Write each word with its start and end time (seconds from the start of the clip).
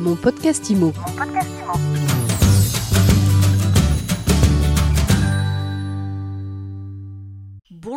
Mon 0.00 0.16
podcast 0.16 0.70
IMO. 0.70 0.92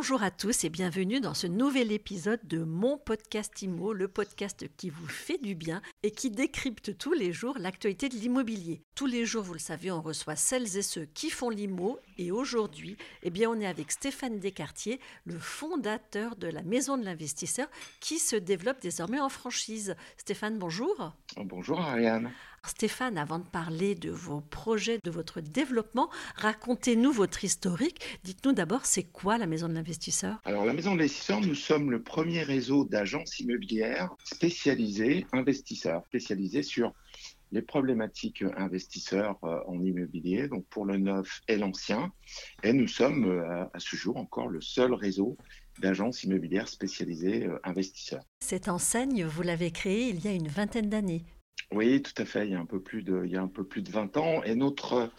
Bonjour 0.03 0.21
à 0.21 0.31
tous 0.31 0.65
et 0.65 0.69
bienvenue 0.69 1.21
dans 1.21 1.33
ce 1.33 1.47
nouvel 1.47 1.93
épisode 1.93 2.41
de 2.43 2.61
mon 2.61 2.97
podcast 2.97 3.61
IMO, 3.61 3.93
le 3.93 4.09
podcast 4.09 4.65
qui 4.75 4.89
vous 4.89 5.07
fait 5.07 5.37
du 5.37 5.55
bien 5.55 5.81
et 6.03 6.11
qui 6.11 6.29
décrypte 6.29 6.97
tous 6.97 7.13
les 7.13 7.31
jours 7.31 7.57
l'actualité 7.57 8.09
de 8.09 8.15
l'immobilier. 8.15 8.83
Tous 8.95 9.05
les 9.05 9.25
jours, 9.25 9.43
vous 9.43 9.53
le 9.53 9.59
savez, 9.59 9.91
on 9.91 10.01
reçoit 10.01 10.35
celles 10.35 10.75
et 10.75 10.81
ceux 10.81 11.05
qui 11.05 11.29
font 11.29 11.49
l'IMO 11.49 12.01
et 12.17 12.31
aujourd'hui, 12.31 12.97
eh 13.21 13.29
bien, 13.29 13.49
on 13.49 13.57
est 13.61 13.65
avec 13.65 13.93
Stéphane 13.93 14.41
Descartiers, 14.41 14.99
le 15.23 15.39
fondateur 15.39 16.35
de 16.35 16.47
la 16.47 16.63
Maison 16.63 16.97
de 16.97 17.05
l'Investisseur 17.05 17.69
qui 18.01 18.19
se 18.19 18.35
développe 18.35 18.81
désormais 18.81 19.21
en 19.21 19.29
franchise. 19.29 19.95
Stéphane, 20.17 20.59
bonjour. 20.59 21.13
Bonjour 21.37 21.79
Ariane. 21.79 22.29
Stéphane, 22.65 23.17
avant 23.17 23.39
de 23.39 23.43
parler 23.43 23.93
de 23.93 24.09
vos 24.09 24.39
projets, 24.39 24.99
de 25.03 25.11
votre 25.11 25.41
développement, 25.41 26.09
racontez-nous 26.35 27.11
votre 27.11 27.43
historique. 27.43 27.99
Dites-nous 28.23 28.53
d'abord, 28.53 28.85
c'est 28.85 29.03
quoi 29.03 29.37
la 29.37 29.47
Maison 29.47 29.67
de 29.67 29.73
l'Investisseur? 29.73 30.39
Alors, 30.45 30.65
la 30.65 30.73
Maison 30.73 30.93
de 30.93 30.99
l'Investisseur, 30.99 31.41
nous 31.41 31.55
sommes 31.55 31.91
le 31.91 32.01
premier 32.01 32.41
réseau 32.41 32.85
d'agences 32.85 33.39
immobilières 33.39 34.15
spécialisées, 34.23 35.25
investisseurs, 35.33 36.03
spécialisés 36.05 36.63
sur 36.63 36.93
les 37.51 37.61
problématiques 37.61 38.43
investisseurs 38.57 39.37
euh, 39.43 39.59
en 39.67 39.81
immobilier, 39.83 40.47
donc 40.47 40.65
pour 40.67 40.85
le 40.85 40.97
neuf 40.97 41.41
et 41.47 41.55
l'ancien. 41.55 42.11
Et 42.63 42.73
nous 42.73 42.87
sommes 42.87 43.25
euh, 43.25 43.65
à 43.73 43.79
ce 43.79 43.95
jour 43.95 44.17
encore 44.17 44.47
le 44.47 44.59
seul 44.59 44.93
réseau 44.93 45.37
d'agences 45.79 46.23
immobilières 46.23 46.67
spécialisées 46.67 47.45
euh, 47.45 47.59
investisseurs. 47.63 48.23
Cette 48.39 48.69
enseigne, 48.69 49.25
vous 49.25 49.43
l'avez 49.43 49.71
créée 49.71 50.09
il 50.09 50.23
y 50.25 50.27
a 50.27 50.31
une 50.31 50.47
vingtaine 50.47 50.89
d'années. 50.89 51.25
Oui, 51.73 52.03
tout 52.03 52.21
à 52.21 52.25
fait. 52.25 52.45
Il 52.45 52.51
y 52.51 52.55
a 52.55 52.59
un 52.59 52.65
peu 52.65 52.79
plus 52.79 53.01
de, 53.01 53.23
il 53.25 53.31
y 53.31 53.35
a 53.35 53.41
un 53.41 53.47
peu 53.47 53.63
plus 53.63 53.81
de 53.81 53.89
20 53.89 54.17
ans. 54.17 54.43
Et 54.43 54.53
notre, 54.53 55.11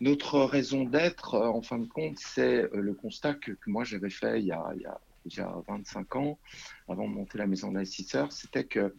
notre 0.00 0.40
raison 0.40 0.84
d'être, 0.84 1.34
euh, 1.34 1.48
en 1.48 1.62
fin 1.62 1.78
de 1.78 1.86
compte, 1.86 2.18
c'est 2.18 2.64
euh, 2.64 2.68
le 2.74 2.92
constat 2.92 3.34
que, 3.34 3.52
moi 3.66 3.84
j'avais 3.84 4.10
fait 4.10 4.40
il 4.40 4.46
y, 4.46 4.52
a, 4.52 4.62
il 4.76 4.82
y 4.82 4.86
a 4.86 5.00
déjà 5.24 5.50
25 5.66 6.16
ans, 6.16 6.38
avant 6.88 7.08
de 7.08 7.14
monter 7.14 7.38
la 7.38 7.46
maison 7.46 7.72
d'investisseurs, 7.72 8.32
c'était 8.32 8.64
que 8.64 8.94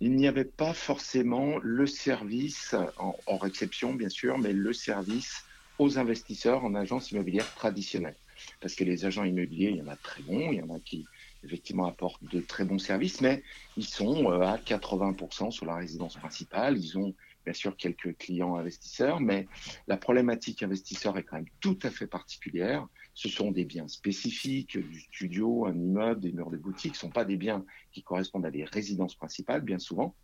il 0.00 0.16
n'y 0.16 0.26
avait 0.26 0.46
pas 0.46 0.72
forcément 0.72 1.58
le 1.62 1.86
service, 1.86 2.74
en, 2.98 3.14
en, 3.26 3.36
réception 3.36 3.92
bien 3.94 4.08
sûr, 4.08 4.38
mais 4.38 4.52
le 4.52 4.72
service 4.72 5.44
aux 5.78 5.98
investisseurs 5.98 6.64
en 6.64 6.74
agence 6.74 7.12
immobilière 7.12 7.54
traditionnelle. 7.54 8.16
Parce 8.60 8.74
que 8.74 8.84
les 8.84 9.04
agents 9.04 9.24
immobiliers, 9.24 9.70
il 9.70 9.76
y 9.76 9.82
en 9.82 9.88
a 9.88 9.96
très 9.96 10.22
bons, 10.22 10.50
il 10.50 10.58
y 10.58 10.62
en 10.62 10.74
a 10.74 10.80
qui, 10.80 11.04
effectivement 11.44 11.86
apportent 11.86 12.24
de 12.24 12.40
très 12.40 12.64
bons 12.64 12.78
services, 12.78 13.20
mais 13.20 13.42
ils 13.76 13.86
sont 13.86 14.30
euh, 14.30 14.40
à 14.40 14.58
80% 14.58 15.50
sur 15.50 15.66
la 15.66 15.76
résidence 15.76 16.16
principale. 16.16 16.78
Ils 16.78 16.98
ont 16.98 17.14
bien 17.44 17.54
sûr 17.54 17.76
quelques 17.76 18.16
clients 18.18 18.56
investisseurs, 18.56 19.20
mais 19.20 19.48
la 19.88 19.96
problématique 19.96 20.62
investisseur 20.62 21.18
est 21.18 21.24
quand 21.24 21.36
même 21.36 21.50
tout 21.60 21.78
à 21.82 21.90
fait 21.90 22.06
particulière. 22.06 22.86
Ce 23.14 23.28
sont 23.28 23.50
des 23.50 23.64
biens 23.64 23.88
spécifiques, 23.88 24.78
du 24.78 25.00
studio, 25.00 25.66
un 25.66 25.74
immeuble, 25.74 26.20
des 26.20 26.32
murs 26.32 26.50
de 26.50 26.56
boutique, 26.56 26.94
ce 26.94 27.06
ne 27.06 27.10
sont 27.10 27.12
pas 27.12 27.24
des 27.24 27.36
biens 27.36 27.64
qui 27.92 28.02
correspondent 28.02 28.46
à 28.46 28.50
des 28.50 28.64
résidences 28.64 29.14
principales, 29.14 29.62
bien 29.62 29.78
souvent. 29.78 30.14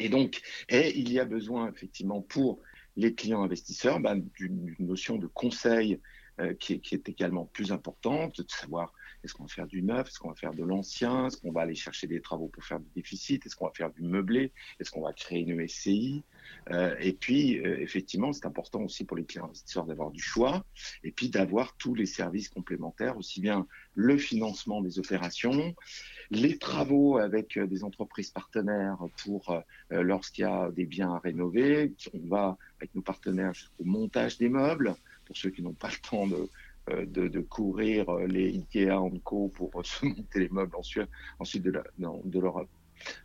Et 0.00 0.08
donc, 0.08 0.40
il 0.70 1.12
y 1.12 1.18
a 1.18 1.24
besoin 1.24 1.70
effectivement 1.70 2.20
pour 2.22 2.60
les 2.96 3.14
clients 3.14 3.42
investisseurs 3.42 4.00
ben, 4.00 4.24
d'une 4.36 4.74
notion 4.78 5.16
de 5.16 5.26
conseil 5.26 6.00
euh, 6.38 6.52
qui, 6.52 6.74
est 6.74 7.08
également 7.08 7.46
plus 7.46 7.72
importante, 7.72 8.42
de 8.42 8.50
savoir 8.50 8.92
est-ce 9.24 9.32
qu'on 9.32 9.44
va 9.44 9.48
faire 9.48 9.66
du 9.66 9.82
neuf 9.82 10.08
Est-ce 10.08 10.18
qu'on 10.18 10.28
va 10.28 10.34
faire 10.34 10.52
de 10.52 10.62
l'ancien 10.62 11.28
Est-ce 11.28 11.38
qu'on 11.38 11.50
va 11.50 11.62
aller 11.62 11.74
chercher 11.74 12.06
des 12.06 12.20
travaux 12.20 12.48
pour 12.48 12.62
faire 12.62 12.78
du 12.78 12.90
déficit 12.94 13.46
Est-ce 13.46 13.56
qu'on 13.56 13.64
va 13.64 13.72
faire 13.72 13.90
du 13.90 14.02
meublé 14.02 14.52
Est-ce 14.78 14.90
qu'on 14.90 15.00
va 15.00 15.14
créer 15.14 15.40
une 15.40 15.66
SCI 15.66 16.24
euh, 16.72 16.94
Et 17.00 17.14
puis, 17.14 17.58
euh, 17.58 17.80
effectivement, 17.80 18.34
c'est 18.34 18.44
important 18.44 18.82
aussi 18.82 19.04
pour 19.04 19.16
les 19.16 19.24
clients 19.24 19.46
investisseurs 19.46 19.86
d'avoir 19.86 20.10
du 20.10 20.20
choix 20.20 20.62
et 21.02 21.10
puis 21.10 21.30
d'avoir 21.30 21.74
tous 21.78 21.94
les 21.94 22.04
services 22.04 22.50
complémentaires, 22.50 23.16
aussi 23.16 23.40
bien 23.40 23.66
le 23.94 24.18
financement 24.18 24.82
des 24.82 24.98
opérations, 24.98 25.74
les 26.30 26.58
travaux 26.58 27.16
avec 27.16 27.58
des 27.58 27.82
entreprises 27.82 28.30
partenaires 28.30 28.98
pour 29.24 29.62
lorsqu'il 29.90 30.42
y 30.42 30.44
a 30.44 30.70
des 30.70 30.84
biens 30.84 31.14
à 31.14 31.18
rénover. 31.18 31.94
On 32.12 32.28
va 32.28 32.58
avec 32.76 32.94
nos 32.94 33.02
partenaires 33.02 33.54
jusqu'au 33.54 33.84
montage 33.84 34.36
des 34.36 34.50
meubles 34.50 34.96
pour 35.26 35.36
ceux 35.36 35.50
qui 35.50 35.62
n'ont 35.62 35.74
pas 35.74 35.88
le 35.88 36.08
temps 36.08 36.26
de 36.26 36.48
euh, 36.92 37.04
de, 37.04 37.40
courir 37.40 38.08
euh, 38.08 38.28
les 38.28 38.46
Ikea 38.46 38.92
en 38.92 39.10
co 39.18 39.48
pour 39.48 39.70
euh, 39.74 39.82
se 39.84 40.06
monter 40.06 40.38
les 40.38 40.48
meubles 40.50 40.76
ensuite, 40.76 41.62
de, 41.64 41.70
la, 41.72 41.82
de, 41.98 42.38
leur, 42.38 42.64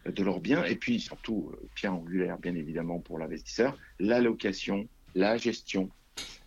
de 0.07 0.23
leurs 0.23 0.39
biens. 0.39 0.63
Et 0.63 0.75
puis 0.75 0.99
surtout, 0.99 1.51
pierre 1.75 1.93
angulaire, 1.93 2.39
bien 2.39 2.55
évidemment, 2.55 2.97
pour 2.97 3.19
l'investisseur, 3.19 3.77
la 3.99 4.19
location, 4.19 4.87
la 5.13 5.37
gestion, 5.37 5.91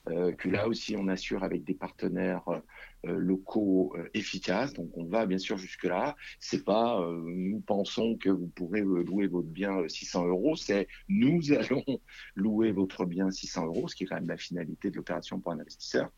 que 0.07 0.49
là 0.49 0.69
aussi 0.69 0.97
on 0.99 1.09
assure 1.09 1.45
avec 1.45 1.65
des 1.65 1.73
partenaires 1.73 2.43
locaux 3.13 3.93
euh, 3.97 4.09
efficaces. 4.15 4.73
Donc 4.75 4.91
on 4.97 5.05
va 5.05 5.27
bien 5.27 5.39
sûr 5.39 5.57
jusque 5.59 5.85
là. 5.85 6.17
C'est 6.41 6.65
pas 6.65 7.01
nous 7.25 7.61
pensons 7.61 8.17
que 8.17 8.31
vous 8.31 8.49
pourrez 8.49 8.81
louer 8.81 9.27
votre 9.27 9.49
bien 9.49 9.89
600 9.89 10.27
euros, 10.27 10.57
c'est 10.57 10.89
nous 11.09 11.41
allons 11.53 11.85
louer 12.35 12.73
votre 12.73 13.05
bien 13.05 13.31
600 13.31 13.67
euros, 13.67 13.89
ce 13.89 13.97
qui 13.97 14.05
est 14.05 14.07
quand 14.07 14.17
même 14.17 14.29
la 14.29 14.37
finalité 14.37 14.91
de 14.91 14.97
l'opération 14.97 15.41
pour 15.41 15.53
un 15.53 15.61
investisseur 15.61 16.11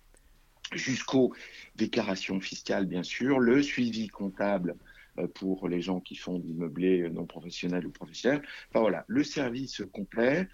jusqu'aux 0.72 1.32
déclarations 1.76 2.40
fiscales, 2.40 2.86
bien 2.86 3.02
sûr, 3.02 3.38
le 3.38 3.62
suivi 3.62 4.08
comptable 4.08 4.76
euh, 5.18 5.28
pour 5.28 5.68
les 5.68 5.80
gens 5.80 6.00
qui 6.00 6.16
font 6.16 6.38
du 6.38 6.52
meublé 6.52 7.08
non 7.10 7.26
professionnel 7.26 7.86
ou 7.86 7.90
professionnel. 7.90 8.42
Enfin 8.70 8.80
voilà, 8.80 9.04
le 9.06 9.24
service 9.24 9.82
complet. 9.92 10.48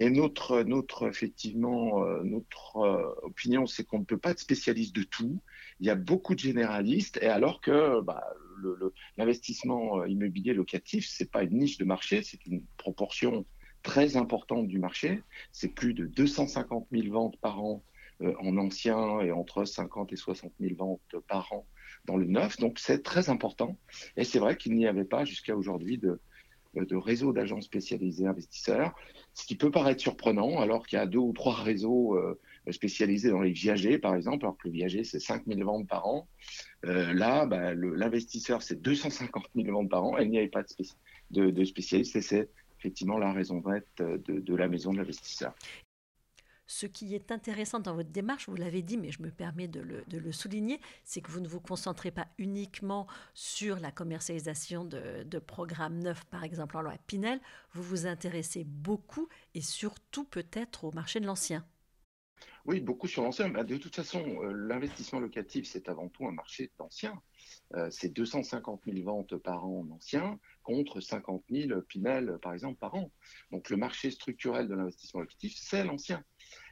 Et 0.00 0.10
notre, 0.10 0.62
notre 0.62 1.08
effectivement, 1.08 2.04
euh, 2.04 2.22
notre 2.22 2.76
euh, 2.76 3.14
opinion, 3.22 3.66
c'est 3.66 3.84
qu'on 3.84 4.00
ne 4.00 4.04
peut 4.04 4.18
pas 4.18 4.30
être 4.30 4.38
spécialiste 4.38 4.94
de 4.94 5.02
tout. 5.02 5.40
Il 5.80 5.86
y 5.86 5.90
a 5.90 5.96
beaucoup 5.96 6.34
de 6.34 6.40
généralistes, 6.40 7.18
et 7.22 7.26
alors 7.26 7.60
que 7.60 8.00
bah, 8.02 8.24
l'investissement 9.16 10.04
immobilier 10.04 10.54
locatif, 10.54 11.08
c'est 11.08 11.30
pas 11.30 11.42
une 11.42 11.58
niche 11.58 11.78
de 11.78 11.84
marché, 11.84 12.22
c'est 12.22 12.44
une 12.46 12.64
proportion 12.76 13.44
très 13.82 14.16
importante 14.16 14.68
du 14.68 14.78
marché. 14.78 15.22
C'est 15.52 15.68
plus 15.68 15.94
de 15.94 16.06
250 16.06 16.88
000 16.92 17.12
ventes 17.12 17.38
par 17.40 17.62
an 17.62 17.82
euh, 18.20 18.34
en 18.40 18.56
ancien 18.56 19.20
et 19.20 19.30
entre 19.30 19.64
50 19.64 20.12
et 20.12 20.16
60 20.16 20.52
000 20.60 20.74
ventes 20.76 21.24
par 21.28 21.52
an 21.52 21.66
dans 22.04 22.16
le 22.16 22.26
neuf. 22.26 22.56
Donc 22.58 22.78
c'est 22.78 23.02
très 23.02 23.30
important. 23.30 23.78
Et 24.16 24.24
c'est 24.24 24.38
vrai 24.38 24.56
qu'il 24.56 24.74
n'y 24.74 24.86
avait 24.86 25.04
pas 25.04 25.24
jusqu'à 25.24 25.56
aujourd'hui 25.56 25.98
de, 25.98 26.20
de 26.74 26.96
réseau 26.96 27.32
d'agents 27.32 27.60
spécialisés 27.60 28.26
investisseurs, 28.26 28.94
ce 29.34 29.46
qui 29.46 29.56
peut 29.56 29.70
paraître 29.70 30.00
surprenant 30.00 30.60
alors 30.60 30.86
qu'il 30.86 30.98
y 30.98 31.02
a 31.02 31.06
deux 31.06 31.18
ou 31.18 31.32
trois 31.32 31.54
réseaux 31.54 32.16
euh, 32.16 32.38
spécialisés 32.70 33.30
dans 33.30 33.40
les 33.40 33.52
viagers, 33.52 33.98
par 33.98 34.14
exemple, 34.14 34.44
alors 34.44 34.56
que 34.58 34.68
le 34.68 34.74
viager, 34.74 35.04
c'est 35.04 35.20
5 35.20 35.44
000 35.46 35.64
ventes 35.64 35.88
par 35.88 36.06
an. 36.06 36.28
Euh, 36.84 37.12
là, 37.14 37.46
bah, 37.46 37.74
l'investisseur, 37.74 38.62
c'est 38.62 38.80
250 38.80 39.44
000 39.54 39.72
ventes 39.72 39.90
par 39.90 40.04
an. 40.04 40.18
il 40.18 40.30
n'y 40.30 40.38
avait 40.38 40.48
pas 40.48 40.64
de, 41.30 41.64
spécialistes 41.64 42.16
et 42.16 42.22
c'est 42.22 42.50
effectivement 42.78 43.18
la 43.18 43.32
raison 43.32 43.60
d'être 43.60 44.20
de, 44.26 44.40
de, 44.40 44.54
la 44.54 44.68
maison 44.68 44.92
de 44.92 44.98
l'investisseur. 44.98 45.54
Ce 46.68 46.84
qui 46.86 47.14
est 47.14 47.32
intéressant 47.32 47.80
dans 47.80 47.94
votre 47.94 48.10
démarche, 48.10 48.46
vous 48.46 48.54
l'avez 48.54 48.82
dit, 48.82 48.98
mais 48.98 49.10
je 49.10 49.22
me 49.22 49.30
permets 49.30 49.68
de 49.68 49.80
le, 49.80 50.32
souligner, 50.32 50.80
c'est 51.02 51.22
que 51.22 51.30
vous 51.30 51.40
ne 51.40 51.48
vous 51.48 51.60
concentrez 51.60 52.10
pas 52.10 52.28
uniquement 52.36 53.06
sur 53.32 53.80
la 53.80 53.90
commercialisation 53.90 54.84
de, 54.84 55.22
de 55.24 55.38
programmes 55.38 55.98
neufs, 55.98 56.24
par 56.26 56.44
exemple 56.44 56.76
en 56.76 56.82
loi 56.82 56.92
Pinel, 57.06 57.40
vous 57.72 57.82
vous 57.82 58.06
intéressez 58.06 58.64
beaucoup 58.64 59.28
et 59.54 59.62
surtout 59.62 60.24
peut-être 60.24 60.84
au 60.84 60.92
marché 60.92 61.20
de 61.20 61.26
l'ancien. 61.26 61.64
Oui, 62.66 62.80
beaucoup 62.80 63.06
sur 63.06 63.22
l'ancien. 63.22 63.48
Bah, 63.48 63.64
de 63.64 63.78
toute 63.78 63.96
façon, 63.96 64.22
euh, 64.42 64.52
l'investissement 64.52 65.20
locatif, 65.20 65.66
c'est 65.66 65.88
avant 65.88 66.08
tout 66.08 66.26
un 66.26 66.32
marché 66.32 66.70
d'anciens. 66.78 67.18
Euh, 67.74 67.88
c'est 67.90 68.08
250 68.08 68.82
000 68.86 69.04
ventes 69.04 69.36
par 69.36 69.66
an 69.66 69.84
en 69.86 69.94
ancien 69.94 70.38
contre 70.62 71.00
50 71.00 71.44
000 71.50 71.80
Pinel, 71.82 72.38
par 72.40 72.54
exemple, 72.54 72.78
par 72.78 72.94
an. 72.94 73.10
Donc 73.50 73.70
le 73.70 73.76
marché 73.76 74.10
structurel 74.10 74.68
de 74.68 74.74
l'investissement 74.74 75.20
locatif, 75.20 75.54
c'est 75.56 75.84
l'ancien. 75.84 76.24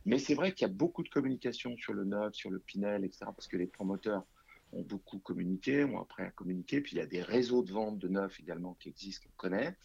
Mais 0.04 0.18
c'est 0.18 0.34
vrai 0.34 0.52
qu'il 0.52 0.66
y 0.66 0.70
a 0.70 0.72
beaucoup 0.72 1.02
de 1.02 1.08
communication 1.08 1.76
sur 1.76 1.92
le 1.92 2.04
neuf, 2.04 2.34
sur 2.34 2.50
le 2.50 2.58
Pinel, 2.58 3.04
etc., 3.04 3.26
parce 3.26 3.48
que 3.48 3.56
les 3.56 3.66
promoteurs 3.66 4.24
ont 4.72 4.82
beaucoup 4.82 5.18
communiqué, 5.18 5.84
ont 5.84 6.00
appris 6.00 6.22
à 6.22 6.30
communiquer. 6.30 6.80
Puis 6.80 6.92
il 6.96 6.98
y 6.98 7.02
a 7.02 7.06
des 7.06 7.22
réseaux 7.22 7.62
de 7.62 7.72
vente 7.72 7.98
de 7.98 8.08
neuf 8.08 8.38
également 8.40 8.74
qui 8.74 8.88
existent, 8.88 9.28
qu'on 9.28 9.48
connaît. 9.48 9.76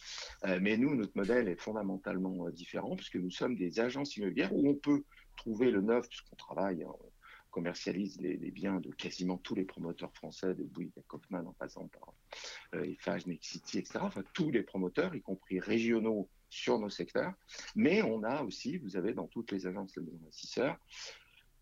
Euh, 0.46 0.60
mais 0.62 0.78
nous, 0.78 0.96
notre 0.96 1.16
modèle 1.16 1.48
est 1.48 1.60
fondamentalement 1.60 2.48
euh, 2.48 2.52
différent, 2.52 2.96
puisque 2.96 3.18
nous 3.18 3.32
sommes 3.32 3.56
des 3.56 3.80
agences 3.80 4.16
immobilières 4.18 4.54
où 4.54 4.70
on 4.70 4.76
peut 4.76 5.04
trouver 5.36 5.72
le 5.72 5.82
neuf, 5.82 6.08
puisqu'on 6.08 6.36
travaille, 6.36 6.86
on 6.86 7.11
commercialise 7.52 8.20
les, 8.20 8.38
biens 8.52 8.80
de 8.80 8.90
quasiment 8.92 9.38
tous 9.38 9.56
les 9.56 9.66
promoteurs 9.66 10.14
français, 10.14 10.56
de 10.56 10.64
Bouygues 10.64 10.98
à 10.98 11.02
Kaufmann 11.02 11.48
en 11.48 11.54
passant 11.54 11.88
par 11.88 12.14
euh, 12.76 12.84
Eiffage, 12.84 13.28
Nexity, 13.28 13.80
etc. 13.80 14.00
Enfin, 14.02 14.24
tous 14.34 14.50
les 14.50 14.64
promoteurs, 14.64 15.14
y 15.14 15.22
compris 15.22 15.60
régionaux 15.60 16.30
sur 16.50 16.80
nos 16.80 16.90
secteurs. 16.90 17.34
Mais 17.76 18.02
on 18.02 18.24
a 18.24 18.42
aussi, 18.42 18.78
vous 18.78 18.98
avez 18.98 19.14
dans 19.14 19.28
toutes 19.28 19.52
les 19.52 19.68
agences 19.68 19.94
d'investisseurs, 19.96 20.78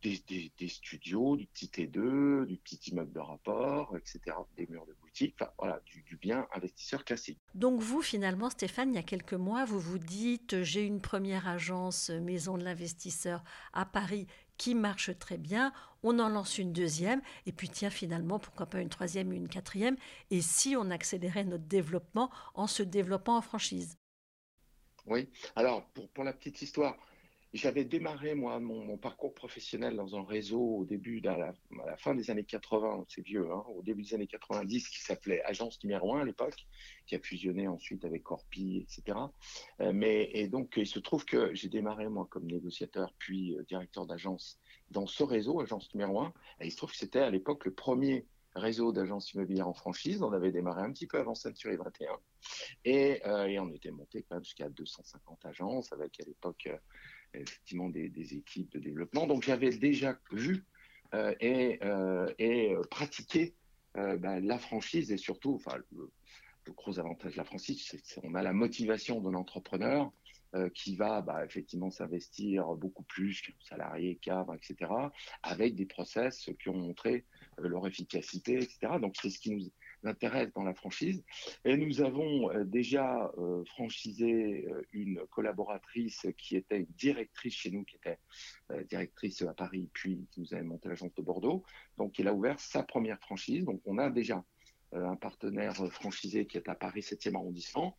des, 0.01 0.67
studios, 0.67 1.35
du 1.35 1.45
petit 1.47 1.67
T2, 1.67 2.45
du 2.45 2.57
petit 2.57 2.89
immeuble 2.89 3.11
de 3.11 3.19
rapport, 3.19 3.95
etc., 3.97 4.19
des 4.55 4.65
murs 4.67 4.85
de 4.85 4.95
boutique, 5.01 5.35
enfin 5.39 5.51
voilà, 5.57 5.81
du, 5.85 6.15
bien 6.17 6.47
investisseur 6.53 7.03
classique. 7.03 7.37
Donc 7.53 7.81
vous, 7.81 8.01
finalement, 8.01 8.49
Stéphane, 8.49 8.93
il 8.93 8.95
y 8.95 8.99
a 8.99 9.03
quelques 9.03 9.33
mois, 9.33 9.65
vous 9.65 9.79
vous 9.79 9.99
dites, 9.99 10.63
j'ai 10.63 10.85
une 10.85 11.01
première 11.01 11.47
agence 11.47 12.09
maison 12.09 12.57
de 12.57 12.63
l'investisseur 12.63 13.43
à 13.73 13.85
Paris 13.85 14.27
qui 14.59 14.75
marche 14.75 15.17
très 15.17 15.37
bien, 15.39 15.73
on 16.03 16.19
en 16.19 16.29
lance 16.29 16.59
une 16.59 16.73
deuxième, 16.73 17.21
et 17.47 17.51
puis 17.51 17.69
tiens, 17.69 17.89
finalement, 17.89 18.37
pourquoi 18.37 18.67
pas 18.67 18.81
une 18.81 18.89
troisième 18.89 19.31
une 19.33 19.47
quatrième, 19.47 19.97
et 20.29 20.41
si 20.41 20.75
on 20.75 20.91
accélérait 20.91 21.45
notre 21.45 21.63
développement 21.63 22.29
en 22.53 22.67
se 22.67 22.83
développant 22.83 23.37
en 23.37 23.41
franchise? 23.41 23.97
Oui, 25.05 25.29
alors 25.55 25.85
pour, 25.93 26.09
pour 26.09 26.23
la 26.23 26.33
petite 26.33 26.61
histoire, 26.61 26.95
j'avais 27.53 27.83
démarré, 27.83 28.35
moi, 28.35 28.59
mon, 28.59 28.97
parcours 28.97 29.33
professionnel 29.33 29.95
dans 29.95 30.15
un 30.15 30.23
réseau 30.23 30.61
au 30.61 30.85
début, 30.85 31.21
à 31.25 31.37
la, 31.37 31.97
fin 31.97 32.13
des 32.13 32.29
années 32.29 32.43
80, 32.43 33.05
c'est 33.07 33.21
vieux, 33.21 33.51
hein, 33.51 33.63
au 33.75 33.81
début 33.81 34.03
des 34.03 34.13
années 34.13 34.27
90, 34.27 34.89
qui 34.89 34.99
s'appelait 34.99 35.41
Agence 35.43 35.83
numéro 35.83 36.13
1 36.15 36.21
à 36.21 36.25
l'époque, 36.25 36.67
qui 37.07 37.15
a 37.15 37.19
fusionné 37.19 37.67
ensuite 37.67 38.05
avec 38.05 38.23
Corpi, 38.23 38.77
etc. 38.77 39.17
Euh, 39.81 39.91
mais, 39.93 40.29
et 40.33 40.47
donc, 40.47 40.73
il 40.77 40.87
se 40.87 40.99
trouve 40.99 41.25
que 41.25 41.53
j'ai 41.55 41.69
démarré, 41.69 42.07
moi, 42.07 42.27
comme 42.29 42.45
négociateur, 42.45 43.13
puis 43.17 43.55
euh, 43.55 43.63
directeur 43.63 44.05
d'agence 44.05 44.59
dans 44.91 45.07
ce 45.07 45.23
réseau, 45.23 45.59
Agence 45.59 45.93
numéro 45.95 46.21
1. 46.21 46.33
Et 46.61 46.67
il 46.67 46.71
se 46.71 46.77
trouve 46.77 46.91
que 46.91 46.97
c'était 46.97 47.19
à 47.19 47.31
l'époque 47.31 47.65
le 47.65 47.73
premier 47.73 48.27
réseau 48.55 48.91
d'agences 48.91 49.33
immobilières 49.33 49.67
en 49.67 49.73
franchise. 49.73 50.21
On 50.21 50.33
avait 50.33 50.51
démarré 50.51 50.81
un 50.81 50.91
petit 50.91 51.07
peu 51.07 51.19
avant 51.19 51.35
Century 51.35 51.77
21. 51.77 52.07
Et, 52.85 53.21
euh, 53.25 53.45
et 53.45 53.59
on 53.59 53.69
était 53.71 53.91
monté 53.91 54.23
quand 54.23 54.35
même 54.35 54.43
jusqu'à 54.43 54.69
250 54.69 55.45
agences, 55.45 55.91
avec 55.93 56.19
à 56.19 56.23
l'époque 56.25 56.69
effectivement 57.33 57.89
des, 57.89 58.33
équipes 58.35 58.71
de 58.71 58.79
développement. 58.79 59.27
Donc 59.27 59.43
j'avais 59.43 59.71
déjà 59.71 60.17
vu 60.31 60.65
euh, 61.13 61.33
et, 61.39 61.79
euh, 61.83 62.81
pratiqué 62.89 63.55
euh, 63.97 64.17
bah, 64.17 64.39
la 64.39 64.59
franchise 64.59 65.11
et 65.11 65.17
surtout, 65.17 65.55
enfin, 65.55 65.77
le, 65.91 66.11
gros 66.73 66.99
avantage 66.99 67.31
de 67.31 67.37
la 67.37 67.45
franchise, 67.45 67.83
c'est 68.03 68.21
qu'on 68.21 68.35
a 68.35 68.43
la 68.43 68.53
motivation 68.53 69.21
de 69.21 69.31
l'entrepreneur 69.31 70.11
qui 70.73 70.95
va 70.95 71.21
bah, 71.21 71.45
effectivement 71.45 71.91
s'investir 71.91 72.65
beaucoup 72.75 73.03
plus 73.03 73.41
qu'un 73.41 73.53
salarié, 73.61 74.15
cadre, 74.15 74.55
etc., 74.55 74.91
avec 75.43 75.75
des 75.75 75.85
process 75.85 76.49
qui 76.59 76.69
ont 76.69 76.77
montré 76.77 77.25
leur 77.57 77.85
efficacité, 77.85 78.55
etc. 78.55 78.93
Donc 78.99 79.15
c'est 79.21 79.29
ce 79.29 79.39
qui 79.39 79.51
nous 79.51 79.69
l'intéresse 80.03 80.51
dans 80.53 80.63
la 80.63 80.73
franchise. 80.73 81.23
Et 81.65 81.77
nous 81.77 82.01
avons 82.01 82.51
euh, 82.51 82.63
déjà 82.63 83.31
euh, 83.37 83.63
franchisé 83.65 84.65
euh, 84.67 84.81
une 84.93 85.21
collaboratrice 85.29 86.27
qui 86.37 86.55
était 86.55 86.87
directrice 86.97 87.53
chez 87.53 87.71
nous, 87.71 87.83
qui 87.83 87.95
était 87.97 88.19
directrice 88.89 89.41
à 89.41 89.53
Paris, 89.53 89.89
puis 89.93 90.27
qui 90.31 90.41
nous 90.41 90.53
avait 90.53 90.63
monté 90.63 90.89
l'agence 90.89 91.13
de 91.15 91.21
Bordeaux. 91.21 91.63
Donc, 91.97 92.19
il 92.19 92.27
a 92.27 92.33
ouvert 92.33 92.59
sa 92.59 92.83
première 92.83 93.19
franchise. 93.19 93.65
Donc, 93.65 93.81
on 93.85 93.97
a 93.97 94.09
déjà 94.09 94.43
un 94.91 95.15
partenaire 95.15 95.75
franchisé 95.91 96.45
qui 96.45 96.57
est 96.57 96.69
à 96.69 96.75
Paris 96.75 97.01
7e 97.01 97.35
arrondissement. 97.35 97.97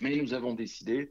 Mais 0.00 0.16
nous 0.16 0.34
avons 0.34 0.54
décidé 0.54 1.10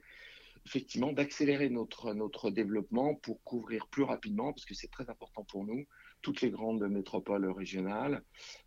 effectivement 0.68 1.14
d'accélérer 1.14 1.70
notre, 1.70 2.14
notre 2.14 2.52
développement 2.52 3.16
pour 3.16 3.42
couvrir 3.44 3.88
plus 3.88 4.04
rapidement, 4.04 4.52
parce 4.52 4.66
que 4.66 4.74
c'est 4.74 4.92
très 4.92 5.10
important 5.10 5.46
pour 5.46 5.66
nous, 5.66 5.86
toutes 6.22 6.42
les 6.42 6.50
grandes 6.50 6.86
métropoles 6.90 7.50
régionales. 7.50 8.22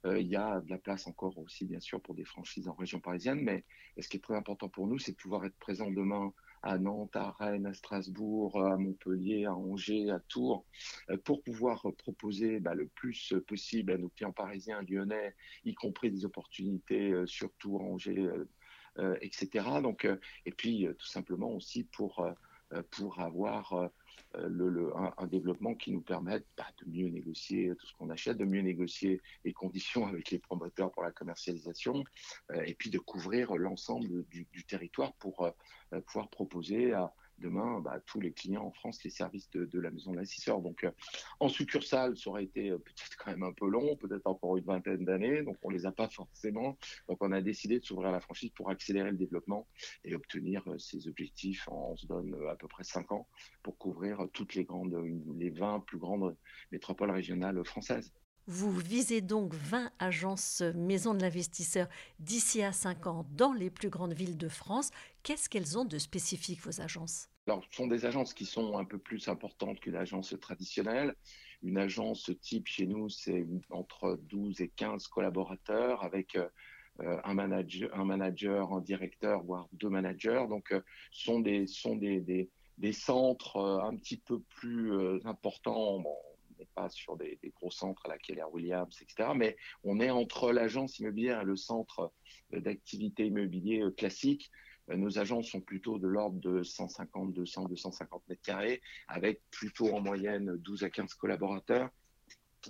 Euh, 0.07 0.19
il 0.19 0.27
y 0.27 0.37
a 0.37 0.61
de 0.61 0.71
la 0.71 0.79
place 0.79 1.07
encore 1.07 1.37
aussi, 1.39 1.67
bien 1.67 1.81
sûr, 1.81 2.01
pour 2.01 2.15
des 2.15 2.25
franchises 2.25 2.69
en 2.69 2.73
région 2.73 3.01
parisienne, 3.01 3.41
mais 3.43 3.65
ce 3.99 4.09
qui 4.09 4.17
est 4.17 4.21
très 4.21 4.35
important 4.35 4.71
pour 4.71 4.87
nous, 4.87 4.99
c'est 4.99 5.13
de 5.13 5.17
pouvoir 5.19 5.45
être 5.45 5.59
présent 5.59 5.91
demain 5.91 6.33
à 6.63 6.79
Nantes, 6.79 7.17
à 7.17 7.33
Rennes, 7.33 7.67
à 7.67 7.75
Strasbourg, 7.75 8.63
à 8.63 8.79
Montpellier, 8.79 9.45
à 9.45 9.55
Angers, 9.55 10.11
à 10.11 10.21
Tours, 10.21 10.65
euh, 11.11 11.19
pour 11.19 11.43
pouvoir 11.43 11.85
proposer 11.99 12.61
bah, 12.61 12.75
le 12.75 12.87
plus 12.87 13.35
possible 13.47 13.93
à 13.93 13.99
nos 13.99 14.09
clients 14.09 14.33
parisiens, 14.33 14.81
lyonnais, 14.89 15.35
y 15.67 15.75
compris 15.75 16.11
des 16.11 16.25
opportunités 16.25 17.11
euh, 17.11 17.27
sur 17.27 17.53
Tours, 17.59 17.83
Angers, 17.83 18.27
etc. 19.21 19.81
Donc, 19.83 20.07
et 20.47 20.53
puis 20.53 20.87
tout 20.99 21.07
simplement 21.07 21.53
aussi 21.53 21.85
pour 21.85 22.27
pour 22.91 23.21
avoir 23.21 23.91
euh, 24.37 24.49
le, 24.49 24.93
un, 24.97 25.27
développement 25.27 25.75
qui 25.75 25.91
nous 25.91 26.03
permette 26.03 26.47
bah, 26.57 26.67
de 26.81 26.89
mieux 26.89 27.09
négocier 27.09 27.73
tout 27.77 27.87
ce 27.87 27.95
qu'on 27.95 28.11
achète, 28.11 28.37
de 28.37 28.45
mieux 28.45 28.61
négocier 28.61 29.21
les 29.45 29.53
conditions 29.53 30.07
avec 30.07 30.31
les 30.31 30.39
promoteurs 30.39 30.93
pour 30.93 31.03
la 31.03 31.11
commercialisation, 31.11 32.05
euh, 32.53 32.63
et 32.65 32.75
puis 32.75 32.91
de 32.91 32.99
couvrir 32.99 33.57
l'ensemble 33.57 34.25
du, 34.29 34.47
territoire 34.69 35.13
pour 35.15 35.43
euh, 35.43 36.01
pouvoir 36.03 36.29
proposer 36.29 36.93
à, 36.93 37.13
demain 37.41 37.81
bah, 37.81 38.01
tous 38.07 38.21
les 38.21 38.33
clients 38.33 38.65
en 38.65 38.73
France 38.73 39.03
les 39.05 39.11
services 39.11 39.51
de, 39.51 39.81
la 39.81 39.91
maison 39.91 40.13
de. 40.13 40.21
Donc 40.63 40.85
euh, 40.85 40.91
en 41.41 41.49
succursale, 41.49 42.17
ça 42.17 42.31
aurait 42.31 42.45
été 42.45 42.71
euh, 42.71 42.79
peut-être 42.79 43.17
quand 43.19 43.31
même 43.31 43.43
un 43.43 43.53
peu 43.53 43.69
long, 43.69 43.97
peut-être 43.97 44.27
encore 44.27 44.57
une 44.57 44.65
vingtaine 44.65 45.05
d'années, 45.05 45.43
donc 45.43 45.57
on 45.63 45.71
les 45.71 45.87
a 45.87 45.93
pas 45.93 46.09
forcément. 46.09 46.77
Donc 47.09 47.19
on 47.21 47.33
a 47.33 47.41
décidé 47.41 47.79
de 47.79 47.85
s'ouvrir 47.85 48.09
à 48.11 48.13
la 48.13 48.21
franchise 48.21 48.51
pour 48.51 48.71
accélérer 48.71 49.11
le 49.11 49.17
développement 49.17 49.67
et 50.05 50.15
obtenir 50.15 50.63
euh, 50.69 50.79
ces 50.79 51.09
objectifs. 51.09 51.69
On 51.71 51.97
se 51.97 52.07
donne 52.07 52.37
à 52.51 52.57
peu 52.57 52.69
près 52.69 52.85
5 52.85 53.13
ans 53.13 53.27
pour 53.63 53.79
couvrir 53.79 54.27
toutes 54.33 54.55
les 54.55 54.65
grandes, 54.65 54.97
les 55.37 55.51
20 55.51 55.81
plus 55.81 55.99
grandes 55.99 56.37
métropoles 56.71 57.11
régionales 57.11 57.65
françaises. 57.65 58.13
Vous 58.53 58.77
visez 58.77 59.21
donc 59.21 59.55
20 59.55 59.93
agences 60.01 60.63
maisons 60.75 61.15
de 61.15 61.23
l'investisseur 61.23 61.87
d'ici 62.19 62.65
à 62.65 62.73
5 62.73 63.07
ans 63.07 63.25
dans 63.31 63.53
les 63.53 63.71
plus 63.71 63.91
grandes 63.91 64.13
villes 64.13 64.37
de 64.37 64.49
France. 64.49 64.91
Qu'est-ce 65.23 65.49
qu'elles 65.49 65.79
ont 65.79 65.85
de 65.85 65.99
spécifique, 65.99 66.61
vos 66.63 66.81
agences? 66.81 67.29
Alors, 67.47 67.63
ce 67.71 67.77
sont 67.77 67.87
des 67.87 68.07
agences 68.07 68.35
qui 68.35 68.47
sont 68.47 68.77
un 68.77 68.85
peu 68.85 68.99
plus 68.99 69.29
importantes 69.29 69.79
qu'une 69.79 69.95
agence 69.95 70.35
traditionnelle. 70.41 71.15
Une 71.63 71.79
agence 71.79 72.33
type 72.41 72.67
chez 72.67 72.89
nous, 72.89 73.09
c'est 73.09 73.47
entre 73.71 74.19
12 74.29 74.61
et 74.63 74.69
15 74.75 75.07
collaborateurs 75.07 76.03
avec 76.03 76.35
euh, 76.35 77.21
un 77.23 77.35
manager, 77.35 77.97
un 77.97 78.05
manager, 78.05 78.73
un 78.73 78.81
directeur, 78.81 79.45
voire 79.45 79.69
deux 79.75 79.91
managers. 79.91 80.47
Donc, 80.49 80.73
euh, 80.73 80.81
ce 81.13 81.27
sont 81.27 81.39
des, 81.39 81.69
sont 81.69 81.95
des, 81.95 82.49
des, 82.79 82.93
centres 82.93 83.59
euh, 83.59 83.81
un 83.85 83.95
petit 83.95 84.17
peu 84.17 84.41
plus 84.41 84.93
importants. 85.25 86.03
N'est 86.61 86.69
pas 86.75 86.89
sur 86.91 87.17
des, 87.17 87.39
gros 87.57 87.71
centres 87.71 88.03
à 88.07 88.09
la 88.09 88.19
Keller 88.19 88.45
Williams, 88.53 88.97
etc. 89.01 89.31
Mais 89.35 89.57
on 89.83 90.01
est 90.01 90.11
entre 90.11 90.53
l'agence 90.53 90.99
immobilière 90.99 91.41
et 91.41 91.45
le 91.45 91.57
centre 91.57 92.13
d'activité 92.53 93.27
immobilier 93.27 93.81
euh, 93.81 93.91
classique. 93.91 94.51
Euh, 94.91 94.97
nos 94.97 95.19
agences 95.19 95.49
sont 95.49 95.61
plutôt 95.61 95.99
de 95.99 96.07
l'ordre 96.07 96.39
de 96.41 96.63
150, 96.63 97.33
200, 97.33 97.65
250 97.65 98.23
mètres 98.29 98.43
carrés, 98.43 98.81
avec 99.09 99.41
plutôt 99.51 99.93
en 99.95 100.01
moyenne 100.01 100.57
12 100.59 100.85
à 100.85 100.91
15 100.91 101.15
collaborateurs. 101.15 101.89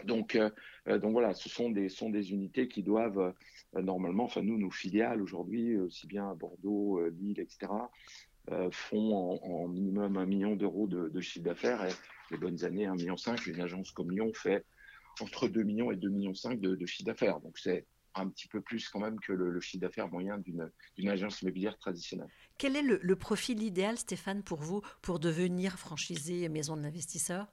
Donc, 0.04 0.36
euh, 0.36 0.50
donc 0.98 1.12
voilà, 1.12 1.34
ce 1.34 1.48
sont 1.48 1.68
des, 1.68 1.88
sont 1.88 2.10
des 2.10 2.30
unités 2.30 2.68
qui 2.68 2.84
doivent 2.84 3.34
normalement, 3.72 4.24
enfin 4.24 4.40
nous, 4.40 4.56
nos 4.56 4.70
filiales 4.70 5.20
aujourd'hui, 5.20 5.76
aussi 5.78 6.06
bien 6.06 6.30
à 6.30 6.34
Bordeaux, 6.34 7.04
Lille, 7.08 7.40
etc., 7.40 7.72
font 8.72 9.38
en, 9.42 9.68
minimum 9.68 10.16
un 10.16 10.26
million 10.26 10.56
d'euros 10.56 10.86
de, 10.86 11.08
de 11.08 11.20
chiffre 11.20 11.44
d'affaires 11.44 11.84
et 11.84 11.92
les 12.30 12.38
bonnes 12.38 12.64
années, 12.64 12.86
1,5 12.86 12.96
million. 12.96 13.16
Une 13.46 13.60
agence 13.60 13.90
comme 13.92 14.10
Lyon 14.10 14.32
fait 14.34 14.64
entre 15.20 15.48
2 15.48 15.62
millions 15.62 15.90
et 15.90 15.96
2,5 15.96 16.08
millions 16.10 16.32
de, 16.32 16.74
de 16.76 16.86
chiffre 16.86 17.06
d'affaires. 17.06 17.40
Donc 17.40 17.58
c'est 17.58 17.86
un 18.14 18.28
petit 18.28 18.48
peu 18.48 18.60
plus 18.60 18.88
quand 18.88 19.00
même 19.00 19.18
que 19.20 19.32
le, 19.32 19.60
chiffre 19.60 19.80
d'affaires 19.80 20.08
moyen 20.08 20.38
d'une 20.38 21.08
agence 21.08 21.42
immobilière 21.42 21.78
traditionnelle. 21.78 22.28
Quel 22.58 22.76
est 22.76 22.82
le, 22.82 23.16
profil 23.16 23.62
idéal, 23.62 23.98
Stéphane, 23.98 24.42
pour 24.42 24.60
vous, 24.60 24.82
pour 25.02 25.18
devenir 25.18 25.78
franchisé 25.78 26.48
maison 26.48 26.76
de 26.76 26.82
l'investisseur 26.82 27.46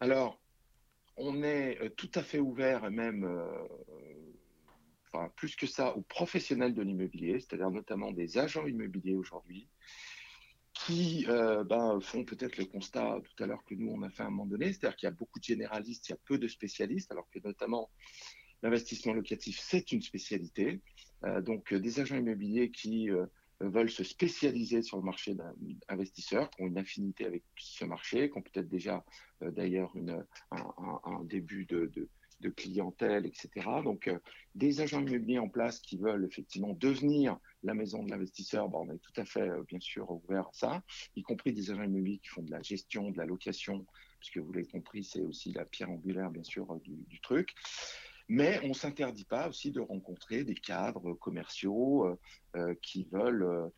Alors, 0.00 0.40
on 1.16 1.42
est 1.42 1.80
euh, 1.80 1.90
tout 1.90 2.10
à 2.14 2.22
fait 2.22 2.38
ouvert, 2.38 2.90
même, 2.90 3.24
euh, 3.24 3.68
plus 5.36 5.56
que 5.56 5.66
ça, 5.66 5.96
aux 5.96 6.02
professionnels 6.02 6.74
de 6.74 6.82
l'immobilier, 6.82 7.40
c'est-à-dire 7.40 7.70
notamment 7.70 8.12
des 8.12 8.38
agents 8.38 8.66
immobiliers 8.66 9.14
aujourd'hui, 9.14 9.68
qui 10.72 11.26
euh, 11.28 11.64
ben, 11.64 12.00
font 12.00 12.24
peut-être 12.24 12.56
le 12.56 12.64
constat 12.64 13.20
tout 13.22 13.42
à 13.42 13.46
l'heure 13.46 13.62
que 13.64 13.74
nous, 13.74 13.90
on 13.92 14.02
a 14.02 14.10
fait 14.10 14.22
à 14.22 14.26
un 14.26 14.30
moment 14.30 14.46
donné, 14.46 14.72
c'est-à-dire 14.72 14.96
qu'il 14.96 15.06
y 15.06 15.12
a 15.12 15.14
beaucoup 15.14 15.38
de 15.38 15.44
généralistes, 15.44 16.08
il 16.08 16.12
y 16.12 16.14
a 16.14 16.18
peu 16.24 16.38
de 16.38 16.48
spécialistes, 16.48 17.10
alors 17.12 17.28
que 17.30 17.38
notamment 17.44 17.90
l'investissement 18.62 19.12
locatif, 19.12 19.58
c'est 19.60 19.92
une 19.92 20.02
spécialité. 20.02 20.80
Euh, 21.24 21.40
donc, 21.40 21.72
euh, 21.72 21.80
des 21.80 22.00
agents 22.00 22.16
immobiliers 22.16 22.70
qui 22.70 23.10
veulent 23.60 23.90
se 23.90 24.02
spécialiser 24.02 24.82
sur 24.82 24.96
le 24.96 25.04
marché 25.04 25.36
d'investisseurs, 25.36 26.50
qui 26.50 26.62
ont 26.62 26.66
une 26.66 26.78
affinité 26.78 27.26
avec 27.26 27.44
ce 27.56 27.84
marché, 27.84 28.28
qui 28.28 28.38
ont 28.38 28.42
peut-être 28.42 28.68
déjà 28.68 29.04
d'ailleurs 29.40 29.92
un, 30.50 31.00
un, 31.04 31.24
début 31.24 31.64
de 31.66 32.08
de 32.42 32.50
clientèle, 32.50 33.24
etc. 33.24 33.48
Donc, 33.82 34.08
euh, 34.08 34.18
des 34.54 34.80
agents 34.80 35.00
immobiliers 35.00 35.38
en 35.38 35.48
place 35.48 35.78
qui 35.78 35.96
veulent 35.96 36.24
effectivement 36.24 36.74
devenir 36.74 37.38
la 37.62 37.72
maison 37.72 38.02
de 38.02 38.10
l'investisseur, 38.10 38.68
bon, 38.68 38.86
on 38.86 38.92
est 38.92 38.98
tout 38.98 39.20
à 39.20 39.24
fait, 39.24 39.48
euh, 39.48 39.62
bien 39.66 39.80
sûr, 39.80 40.10
ouvert 40.10 40.48
à 40.48 40.50
ça, 40.52 40.82
y 41.16 41.22
compris 41.22 41.52
des 41.52 41.70
agents 41.70 41.84
immobiliers 41.84 42.18
qui 42.18 42.28
font 42.28 42.42
de 42.42 42.50
la 42.50 42.60
gestion, 42.60 43.10
de 43.10 43.16
la 43.16 43.24
location, 43.24 43.86
puisque 44.18 44.38
vous 44.38 44.52
l'avez 44.52 44.66
compris, 44.66 45.04
c'est 45.04 45.22
aussi 45.22 45.52
la 45.52 45.64
pierre 45.64 45.90
angulaire, 45.90 46.30
bien 46.30 46.42
sûr, 46.42 46.70
euh, 46.70 46.78
du, 46.84 47.20
truc. 47.20 47.54
Mais 48.28 48.60
on 48.64 48.74
s'interdit 48.74 49.24
pas 49.24 49.48
aussi 49.48 49.70
de 49.70 49.80
rencontrer 49.80 50.44
des 50.44 50.54
cadres 50.54 51.12
commerciaux 51.14 52.18
qui 52.80 53.04
veulent 53.12 53.70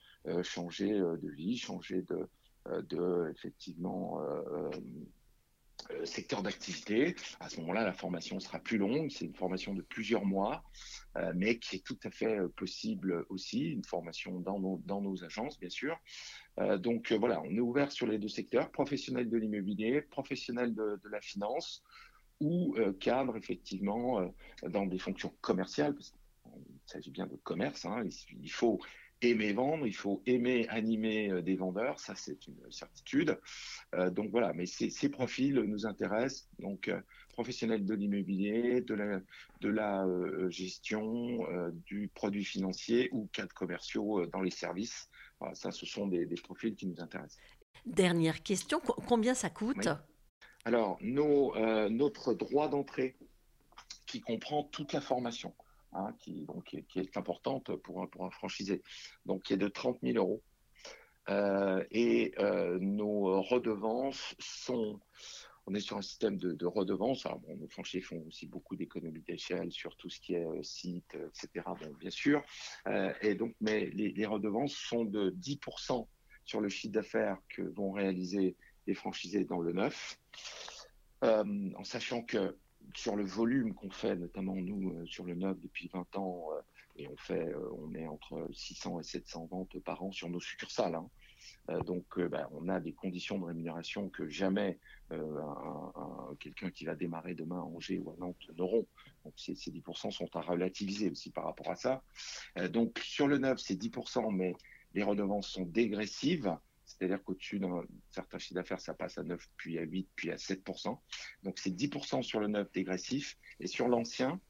changer 0.42 0.90
de 0.92 1.30
vie, 1.30 1.56
changer 1.56 2.02
de, 2.02 2.28
de 2.82 3.32
effectivement 3.34 4.20
secteur 6.04 6.42
d'activité. 6.42 7.14
À 7.40 7.48
ce 7.48 7.60
moment-là, 7.60 7.84
la 7.84 7.92
formation 7.92 8.40
sera 8.40 8.58
plus 8.58 8.78
longue. 8.78 9.10
C'est 9.10 9.26
une 9.26 9.34
formation 9.34 9.74
de 9.74 9.82
plusieurs 9.82 10.24
mois, 10.24 10.64
mais 11.34 11.58
qui 11.58 11.76
est 11.76 11.84
tout 11.84 11.98
à 12.04 12.10
fait 12.10 12.38
possible 12.56 13.24
aussi, 13.28 13.70
une 13.70 13.84
formation 13.84 14.40
dans 14.40 14.58
nos, 14.58 14.80
dans 14.84 15.00
nos 15.00 15.22
agences, 15.24 15.58
bien 15.58 15.70
sûr. 15.70 15.96
donc 16.78 17.12
voilà, 17.12 17.40
on 17.42 17.50
est 17.50 17.60
ouvert 17.60 17.92
sur 17.92 18.06
les 18.06 18.18
deux 18.18 18.28
secteurs, 18.28 18.70
professionnels 18.70 19.28
de 19.28 19.36
l'immobilier, 19.36 20.02
professionnels 20.02 20.74
de, 20.74 21.00
de, 21.02 21.08
la 21.08 21.20
finance 21.20 21.82
ou 22.40 22.76
cadre, 23.00 23.36
effectivement, 23.36 24.28
dans 24.62 24.86
des 24.86 24.98
fonctions 24.98 25.32
commerciales, 25.40 25.94
parce 25.94 26.10
qu'il 26.10 26.80
s'agit 26.86 27.10
bien 27.10 27.26
de 27.26 27.36
commerce. 27.36 27.84
Hein. 27.84 28.04
il 28.42 28.50
faut 28.50 28.80
aimer 29.22 29.52
vendre, 29.52 29.86
il 29.86 29.94
faut 29.94 30.22
aimer 30.26 30.66
animer 30.68 31.30
euh, 31.30 31.42
des 31.42 31.56
vendeurs, 31.56 31.98
ça 31.98 32.14
c'est 32.14 32.46
une 32.46 32.70
certitude. 32.70 33.38
Euh, 33.94 34.10
donc 34.10 34.30
voilà, 34.30 34.52
mais 34.52 34.66
ces, 34.66 35.08
profils 35.08 35.54
nous 35.54 35.86
intéressent, 35.86 36.48
donc 36.58 36.88
euh, 36.88 37.00
professionnels 37.30 37.84
de 37.84 37.94
l'immobilier, 37.94 38.80
de 38.80 38.94
la, 38.94 39.20
de 39.60 39.68
la 39.68 40.06
gestion, 40.50 41.46
du 41.86 42.08
produit 42.14 42.44
financier 42.44 43.08
ou 43.12 43.28
cadres 43.32 43.54
commerciaux 43.54 44.26
dans 44.26 44.40
les 44.40 44.50
services. 44.50 45.08
Voilà, 45.40 45.54
ça, 45.54 45.72
ce 45.72 45.84
sont 45.84 46.06
des, 46.06 46.26
des, 46.26 46.36
profils 46.36 46.76
qui 46.76 46.86
nous 46.86 47.00
intéressent. 47.00 47.42
Dernière 47.86 48.42
question, 48.42 48.80
combien 49.08 49.34
ça 49.34 49.50
coûte? 49.50 49.88
Alors, 50.64 50.96
nos, 51.00 51.54
notre 51.88 52.34
droit 52.34 52.68
d'entrée 52.68 53.16
qui 54.06 54.20
comprend 54.20 54.62
toute 54.62 54.92
la 54.92 55.00
formation. 55.00 55.52
Hein, 55.96 56.12
qui, 56.18 56.44
est 56.96 57.16
importante 57.16 57.76
pour 57.76 58.02
un, 58.02 58.30
franchisé, 58.30 58.82
donc 59.26 59.44
qui 59.44 59.52
est 59.52 59.56
de 59.56 59.68
30 59.68 59.98
000 60.02 60.18
euros. 60.18 60.42
Euh, 61.28 61.84
et 61.92 62.34
euh, 62.38 62.78
nos 62.80 63.40
redevances 63.42 64.34
sont, 64.40 64.98
on 65.66 65.74
est 65.74 65.80
sur 65.80 65.96
un 65.96 66.02
système 66.02 66.36
de, 66.36 66.52
de 66.52 66.66
redevances. 66.66 67.24
Alors, 67.26 67.40
nos 67.46 67.68
franchisés 67.68 68.00
font 68.00 68.20
aussi 68.26 68.48
beaucoup 68.48 68.74
d'économies 68.74 69.22
d'échelle 69.22 69.70
sur 69.70 69.94
tout 69.96 70.10
ce 70.10 70.18
qui 70.18 70.34
est 70.34 70.44
euh, 70.44 70.64
site, 70.64 71.14
etc. 71.14 71.64
Bien 72.00 72.10
sûr. 72.10 72.42
Et 73.22 73.36
donc, 73.36 73.54
mais 73.60 73.86
les, 73.90 74.10
les, 74.10 74.26
redevances 74.26 74.74
sont 74.74 75.04
de 75.04 75.30
10% 75.30 76.08
sur 76.44 76.60
le 76.60 76.68
chiffre 76.68 76.92
d'affaires 76.92 77.38
que 77.50 77.62
vont 77.62 77.92
réaliser 77.92 78.56
les 78.88 78.94
franchisés 78.94 79.44
dans 79.44 79.60
le 79.60 79.72
neuf, 79.72 80.18
en 81.22 81.84
sachant 81.84 82.22
que 82.22 82.56
sur 82.94 83.16
le 83.16 83.24
volume 83.24 83.74
qu'on 83.74 83.90
fait, 83.90 84.16
notamment 84.16 84.56
nous 84.56 84.92
euh, 84.92 85.06
sur 85.06 85.24
le 85.24 85.34
neuf 85.34 85.58
depuis 85.60 85.88
20 85.92 86.16
ans, 86.16 86.48
euh, 86.52 86.60
et 86.96 87.08
on 87.08 87.16
fait, 87.16 87.48
euh, 87.48 87.70
on 87.78 87.94
est 87.94 88.06
entre 88.06 88.46
600 88.52 89.00
et 89.00 89.02
700 89.02 89.46
ventes 89.46 89.78
par 89.80 90.02
an 90.02 90.12
sur 90.12 90.28
nos 90.28 90.40
succursales. 90.40 90.94
Hein. 90.94 91.08
donc, 91.86 92.18
bah, 92.30 92.48
on 92.52 92.68
a 92.68 92.80
des 92.80 92.92
conditions 92.92 93.38
de 93.38 93.44
rémunération 93.44 94.08
que 94.08 94.28
jamais 94.28 94.78
quelqu'un 96.40 96.70
qui 96.70 96.84
va 96.84 96.94
démarrer 96.94 97.34
demain 97.34 97.58
à 97.58 97.64
Angers 97.64 97.98
ou 97.98 98.10
à 98.10 98.16
Nantes 98.18 98.48
n'auront. 98.56 98.86
Donc, 99.24 99.34
ces, 99.36 99.54
ces 99.54 99.70
10% 99.70 100.10
sont 100.10 100.36
à 100.36 100.40
relativiser 100.40 101.10
aussi 101.10 101.30
par 101.30 101.44
rapport 101.44 101.70
à 101.70 101.76
ça. 101.76 102.02
donc, 102.70 102.98
sur 103.00 103.26
le 103.26 103.38
neuf, 103.38 103.58
c'est 103.58 103.74
10%, 103.74 104.32
mais 104.34 104.54
les 104.94 105.02
redevances 105.02 105.48
sont 105.48 105.64
dégressives. 105.64 106.56
C'est-à-dire 106.86 107.22
qu'au-dessus 107.22 107.58
d'un 107.58 107.84
certain 108.10 108.38
chiffre 108.38 108.54
d'affaires, 108.54 108.80
ça 108.80 108.94
passe 108.94 109.18
à 109.18 109.22
9, 109.22 109.40
puis 109.56 109.78
à 109.78 109.82
8, 109.82 110.08
puis 110.14 110.30
à 110.30 110.36
7%. 110.36 110.98
Donc 111.42 111.58
c'est 111.58 111.70
10% 111.70 112.22
sur 112.22 112.40
le 112.40 112.48
neuf 112.48 112.70
dégressif. 112.72 113.38
Et 113.60 113.66
sur 113.66 113.88
l'ancien, 113.88 114.40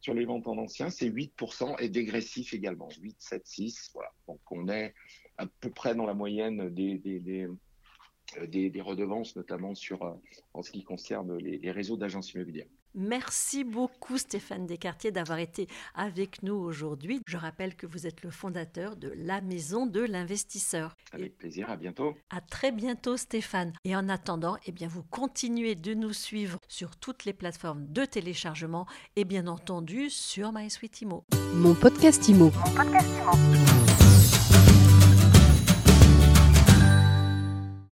sur 0.00 0.14
les 0.14 0.24
ventes 0.24 0.46
en 0.46 0.58
ancien, 0.58 0.90
c'est 0.90 1.08
8% 1.08 1.76
et 1.80 1.88
dégressif 1.88 2.54
également. 2.54 2.88
8, 3.00 3.16
7, 3.18 3.46
6. 3.46 3.90
Voilà. 3.94 4.12
Donc 4.26 4.40
on 4.50 4.68
est 4.68 4.94
à 5.36 5.46
peu 5.46 5.70
près 5.70 5.94
dans 5.94 6.06
la 6.06 6.14
moyenne 6.14 6.70
des, 6.70 7.46
euh, 7.46 8.82
redevances, 8.82 9.36
notamment 9.36 9.72
euh, 9.72 10.10
en 10.52 10.62
ce 10.62 10.70
qui 10.70 10.84
concerne 10.84 11.36
les, 11.38 11.58
les 11.58 11.70
réseaux 11.70 11.96
d'agences 11.96 12.32
immobilières. 12.32 12.68
Merci 12.94 13.64
beaucoup 13.64 14.18
Stéphane 14.18 14.66
Descartiers 14.66 15.10
d'avoir 15.10 15.38
été 15.38 15.68
avec 15.94 16.42
nous 16.42 16.54
aujourd'hui. 16.54 17.20
Je 17.26 17.36
rappelle 17.36 17.74
que 17.74 17.86
vous 17.86 18.06
êtes 18.06 18.22
le 18.22 18.30
fondateur 18.30 18.96
de 18.96 19.12
la 19.16 19.40
Maison 19.40 19.86
de 19.86 20.00
l'Investisseur. 20.00 20.94
Avec 21.12 21.36
plaisir, 21.36 21.70
à 21.70 21.76
bientôt. 21.76 22.14
À 22.30 22.40
très 22.40 22.70
bientôt 22.70 23.16
Stéphane. 23.16 23.72
Et 23.84 23.96
en 23.96 24.08
attendant, 24.08 24.56
eh 24.66 24.72
bien, 24.72 24.88
vous 24.88 25.02
continuez 25.02 25.74
de 25.74 25.94
nous 25.94 26.12
suivre 26.12 26.58
sur 26.68 26.96
toutes 26.96 27.24
les 27.24 27.32
plateformes 27.32 27.86
de 27.88 28.04
téléchargement 28.04 28.86
et 29.16 29.24
bien 29.24 29.46
entendu 29.46 30.08
sur 30.10 30.52
MySuite 30.52 31.00
Imo. 31.02 31.24
Mon 31.54 31.74
podcast 31.74 32.28
Imo. 32.28 32.52
Mon 32.52 32.74
podcast 32.74 33.08
Imo. 33.08 34.03